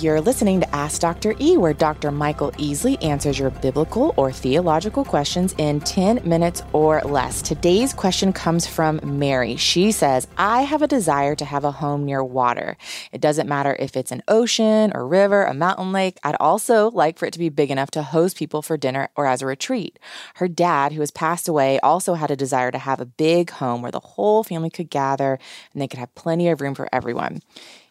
[0.00, 1.34] You're listening to Ask Dr.
[1.38, 2.10] E, where Dr.
[2.10, 7.40] Michael Easley answers your biblical or theological questions in 10 minutes or less.
[7.40, 9.56] Today's question comes from Mary.
[9.56, 12.76] She says, I have a desire to have a home near water.
[13.10, 16.18] It doesn't matter if it's an ocean or river, a mountain lake.
[16.22, 19.26] I'd also like for it to be big enough to host people for dinner or
[19.26, 19.98] as a retreat.
[20.34, 23.80] Her dad, who has passed away, also had a desire to have a big home
[23.80, 25.38] where the whole family could gather
[25.72, 27.40] and they could have plenty of room for everyone.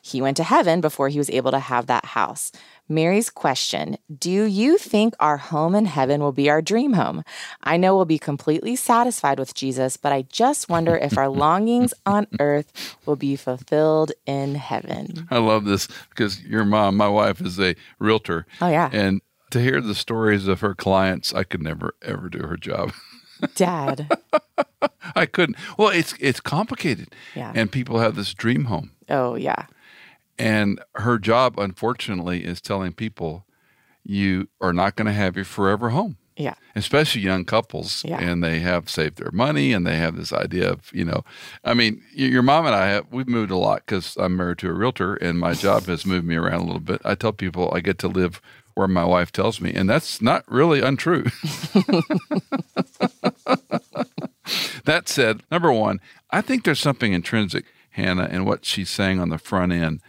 [0.06, 2.52] He went to heaven before he was able to have that house.
[2.88, 7.24] Mary's question Do you think our home in heaven will be our dream home?
[7.64, 11.92] I know we'll be completely satisfied with Jesus, but I just wonder if our longings
[12.06, 15.28] on earth will be fulfilled in heaven.
[15.32, 18.46] I love this because your mom, my wife, is a realtor.
[18.62, 18.92] Oh, yeah.
[18.94, 22.94] And to hear the stories of her clients, I could never, ever do her job.
[23.56, 24.08] Dad.
[25.16, 25.58] I couldn't.
[25.80, 27.16] Well, it's it's complicated.
[27.36, 27.52] Yeah.
[27.56, 28.92] And people have this dream home.
[29.10, 29.66] Oh, yeah.
[30.38, 33.46] And her job, unfortunately, is telling people
[34.04, 36.54] you are not going to have your forever home, Yeah.
[36.76, 38.04] especially young couples.
[38.06, 38.20] Yeah.
[38.20, 41.24] And they have saved their money and they have this idea of, you know,
[41.64, 44.70] I mean, your mom and I have, we've moved a lot because I'm married to
[44.70, 47.02] a realtor and my job has moved me around a little bit.
[47.06, 48.42] I tell people I get to live
[48.76, 51.24] where my wife tells me, and that's not really untrue.
[54.84, 56.00] that said, number one,
[56.32, 60.02] I think there's something intrinsic, Hannah, in what she's saying on the front end.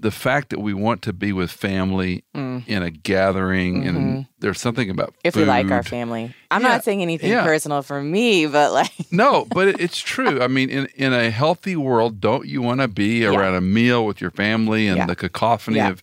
[0.00, 4.88] The fact that we want to be with family in a gathering, and there's something
[4.88, 5.12] about Mm.
[5.12, 5.28] Mm-hmm.
[5.28, 6.34] If we like our family.
[6.50, 6.68] I'm Yeah.
[6.68, 7.44] not saying anything Yeah.
[7.44, 10.40] personal for me, but like, No, but it, it's true.
[10.42, 14.04] I mean, in, in a healthy world, don't you want to be around a meal
[14.06, 15.06] with your family and Yeah.
[15.06, 15.90] the cacophony Yeah.
[15.90, 16.02] of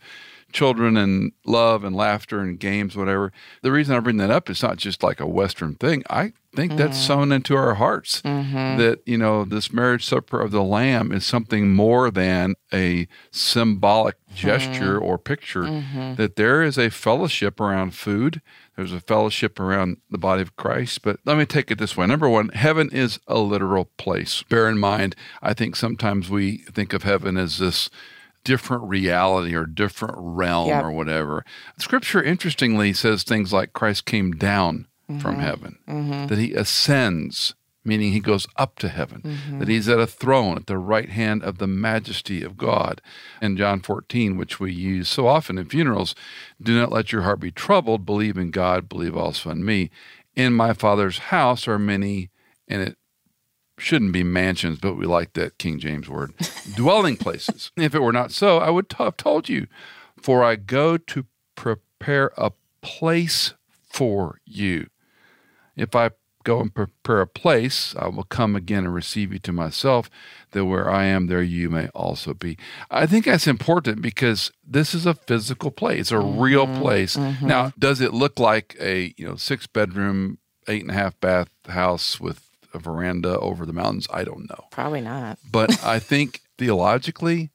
[0.52, 3.31] children and love and laughter and games, whatever?
[3.62, 6.03] The reason I bring that up is not just like a Western thing.
[6.09, 7.08] I think that's Mm-hmm.
[7.08, 8.78] sewn into our hearts mm-hmm.
[8.78, 14.16] that, you know, this marriage supper of the Lamb is something more than a symbolic
[14.16, 14.36] mm-hmm.
[14.36, 16.16] gesture or picture, mm-hmm.
[16.16, 18.42] that there is a fellowship around food.
[18.75, 21.03] There's a fellowship around the body of Christ.
[21.03, 22.07] But let me take it this way.
[22.07, 24.44] Number one, heaven is a literal place.
[24.44, 27.90] Bear in mind, I think sometimes we think of heaven as this
[28.47, 30.84] different reality or different realm Yep.
[30.85, 31.44] or whatever.
[31.78, 35.40] Scripture, interestingly, says things like Christ came down from mm-hmm.
[35.41, 36.28] heaven, mm-hmm.
[36.28, 37.56] that he ascends.
[37.84, 39.59] Meaning he goes up to heaven, mm-hmm.
[39.59, 43.02] that he's at a throne at the right hand of the majesty of God.
[43.41, 46.13] In John 14, which we use so often in funerals,
[46.62, 48.06] do not let your heart be troubled.
[48.06, 49.90] Believe in God, believe also in me.
[50.36, 52.30] In my Father's house are many,
[52.68, 52.97] and it
[53.77, 56.33] shouldn't be mansions, but we like that King James word,
[56.75, 57.71] dwelling places.
[57.77, 59.67] If it were not so, I would t- have told you,
[60.19, 62.51] for I go to prepare a
[62.81, 63.53] place
[63.89, 64.88] for you.
[65.75, 66.11] If I
[66.43, 70.09] go and prepare a place, I will come again and receive you to myself,
[70.51, 72.57] that where I am, there you may also be.
[72.89, 77.17] I think that's important because this is a physical place, a mm-hmm, real place.
[77.17, 77.47] Mm-hmm.
[77.47, 80.38] Now, does it look like a you know six bedroom,
[80.69, 84.07] eight and a half bath house with a veranda over the mountains?
[84.11, 84.66] I don't know.
[84.72, 85.39] probably not.
[85.51, 87.51] But I think theologically,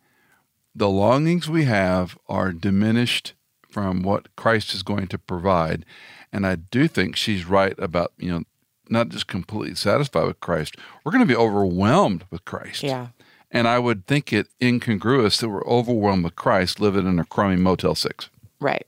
[0.75, 3.35] the longings we have are diminished
[3.71, 5.85] from what Christ is going to provide.
[6.33, 8.43] And I do think she's right about, you know,
[8.89, 10.77] not just completely satisfied with Christ.
[11.05, 12.83] We're going to be overwhelmed with Christ.
[12.83, 13.09] Yeah.
[13.51, 17.57] And I would think it incongruous that we're overwhelmed with Christ living in a crummy
[17.57, 18.31] Motel 6.
[18.61, 18.87] Right.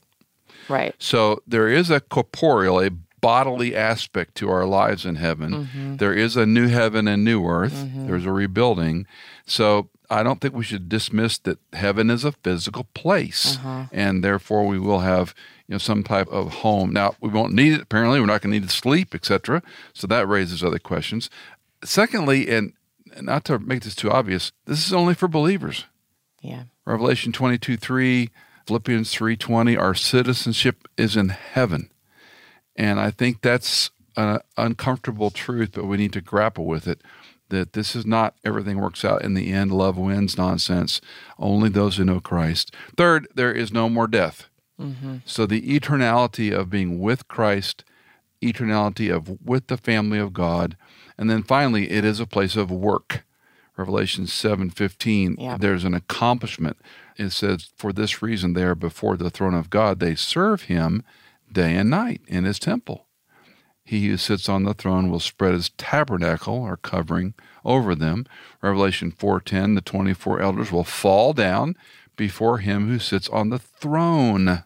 [0.69, 0.95] Right.
[0.97, 2.89] So there is a corporeal, a
[3.25, 5.51] bodily aspect to our lives in heaven.
[5.51, 5.95] Mm-hmm.
[5.95, 7.73] There is a new heaven and new earth.
[7.73, 8.05] Mm-hmm.
[8.05, 9.07] There's a rebuilding.
[9.47, 13.85] So I don't think we should dismiss that heaven is a physical place, uh-huh.
[13.91, 15.33] and therefore we will have
[15.67, 16.93] you know some type of home.
[16.93, 17.81] Now we won't need it.
[17.81, 19.63] Apparently, we're not going to need to sleep, etc.
[19.93, 21.31] So that raises other questions.
[21.83, 22.73] Secondly, and
[23.15, 25.85] and not to make this too obvious, this is only for believers.
[26.43, 26.65] Yeah.
[26.85, 28.29] Revelation 22 3,
[28.67, 31.89] Philippians 3 20, our citizenship is in heaven.
[32.75, 37.01] And I think that's an uncomfortable truth, but we need to grapple with it
[37.49, 40.99] that this is not everything works out in the end, love wins nonsense.
[41.37, 42.73] Only those who know Christ.
[42.97, 44.49] Third, there is no more death.
[44.79, 45.17] Mm-hmm.
[45.25, 47.83] So the eternality of being with Christ,
[48.41, 50.75] eternality of with the family of God,
[51.17, 53.25] and then finally, it is a place of work.
[53.77, 55.35] Revelation seven fifteen.
[55.37, 55.57] Yeah.
[55.59, 56.77] There's an accomplishment.
[57.17, 59.99] It says, "For this reason, they are before the throne of God.
[59.99, 61.03] They serve Him
[61.55, 63.07] day and night in His temple.
[63.83, 68.25] He who sits on the throne will spread His tabernacle or covering over them."
[68.61, 69.73] Revelation four ten.
[69.73, 71.75] The twenty four elders will fall down
[72.15, 74.63] before Him who sits on the throne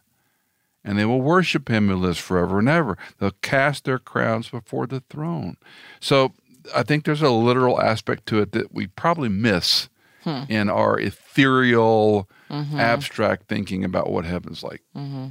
[0.84, 2.98] and they will worship him who lives forever and ever.
[3.20, 5.58] They'll cast their crowns before the throne.
[6.00, 6.34] So
[6.76, 9.90] I think there's a literal aspect to it that we probably miss
[10.24, 10.44] hmm.
[10.48, 12.80] in our ethereal, mm-hmm.
[12.80, 14.82] abstract thinking about what heaven's like.
[14.96, 15.28] Mm-hmm.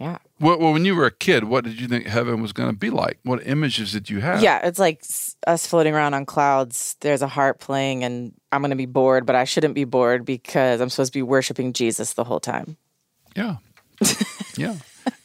[0.00, 0.16] Yeah.
[0.40, 2.76] Well, well, when you were a kid, what did you think heaven was going to
[2.76, 3.18] be like?
[3.22, 4.42] What images did you have?
[4.42, 5.04] Yeah, it's like
[5.46, 6.96] us floating around on clouds.
[7.00, 10.24] There's a harp playing, and I'm going to be bored, but I shouldn't be bored
[10.24, 12.78] because I'm supposed to be worshiping Jesus the whole time.
[13.36, 13.56] Yeah.
[14.56, 14.76] yeah.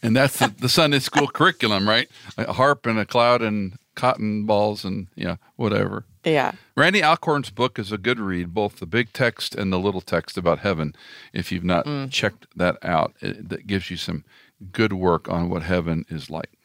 [0.04, 2.10] And that's the, the Sunday school curriculum, right?
[2.38, 6.04] A harp and a cloud and cotton balls and, yeah, whatever.
[6.26, 6.52] Yeah.
[6.76, 10.38] Randy Alcorn's book is a good read, both the big text and the little text
[10.38, 10.96] about heaven.
[11.32, 12.12] If you've not mm.
[12.12, 14.26] checked that out, it, that gives you some
[14.72, 16.58] good work on what heaven is like.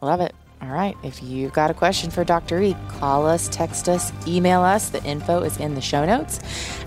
[0.00, 0.34] Love it.
[0.62, 0.96] All right.
[1.02, 2.62] If you've got a question for Dr.
[2.62, 4.90] E, call us, text us, email us.
[4.90, 6.38] The info is in the show notes.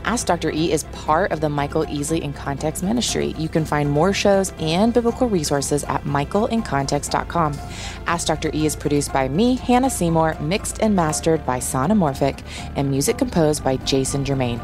[0.05, 0.49] Ask Dr.
[0.49, 3.35] E is part of the Michael Easley in Context Ministry.
[3.37, 7.53] You can find more shows and biblical resources at michaelincontext.com.
[8.07, 8.49] Ask Dr.
[8.53, 12.45] E is produced by me, Hannah Seymour, mixed and mastered by Sonomorphic,
[12.77, 14.61] and music composed by Jason Germain.